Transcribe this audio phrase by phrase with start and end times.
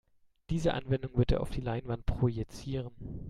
[0.49, 2.91] Diese Anwendung bitte auf die Leinwand projizieren.